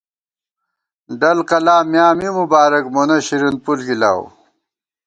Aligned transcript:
ڈل 1.19 1.39
قلا 1.49 1.77
میاں 1.91 2.11
می 2.17 2.29
مبارَک، 2.37 2.85
موہ 2.93 3.15
شرین 3.27 3.55
پُݪ 3.63 3.79
گِلاؤ 3.87 4.23